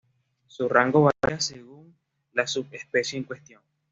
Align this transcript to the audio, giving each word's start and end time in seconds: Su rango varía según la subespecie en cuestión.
Su 0.47 0.67
rango 0.67 1.11
varía 1.21 1.39
según 1.39 1.95
la 2.33 2.47
subespecie 2.47 3.19
en 3.19 3.23
cuestión. 3.25 3.61